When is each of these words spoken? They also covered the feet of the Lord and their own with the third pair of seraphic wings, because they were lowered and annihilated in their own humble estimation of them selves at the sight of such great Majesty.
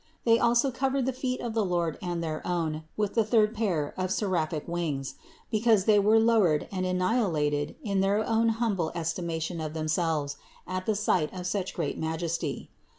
They 0.25 0.39
also 0.39 0.71
covered 0.71 1.05
the 1.05 1.13
feet 1.13 1.41
of 1.41 1.53
the 1.53 1.63
Lord 1.63 1.99
and 2.01 2.23
their 2.23 2.41
own 2.43 2.85
with 2.97 3.13
the 3.13 3.23
third 3.23 3.53
pair 3.53 3.93
of 3.97 4.09
seraphic 4.11 4.67
wings, 4.67 5.13
because 5.51 5.85
they 5.85 5.99
were 5.99 6.19
lowered 6.19 6.67
and 6.71 6.87
annihilated 6.87 7.75
in 7.83 7.99
their 8.01 8.27
own 8.27 8.49
humble 8.49 8.91
estimation 8.95 9.61
of 9.61 9.75
them 9.75 9.87
selves 9.87 10.37
at 10.65 10.87
the 10.87 10.95
sight 10.95 11.31
of 11.35 11.45
such 11.45 11.75
great 11.75 11.99
Majesty. 11.99 12.71